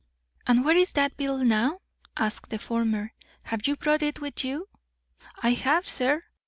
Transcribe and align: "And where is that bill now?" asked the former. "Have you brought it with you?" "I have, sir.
"And 0.47 0.65
where 0.65 0.75
is 0.75 0.93
that 0.93 1.15
bill 1.15 1.45
now?" 1.45 1.77
asked 2.17 2.49
the 2.49 2.57
former. 2.57 3.13
"Have 3.43 3.67
you 3.67 3.75
brought 3.75 4.01
it 4.01 4.19
with 4.19 4.43
you?" 4.43 4.67
"I 5.43 5.51
have, 5.51 5.87
sir. 5.87 6.23